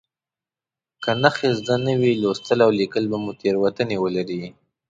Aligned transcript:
که 1.03 1.11
نښې 1.21 1.49
زده 1.59 1.75
نه 1.85 1.93
وي 1.99 2.13
لوستل 2.21 2.59
او 2.65 2.71
لیکل 2.79 3.03
به 3.11 3.17
مو 3.23 3.31
تېروتنې 3.39 3.97
ولري. 3.99 4.43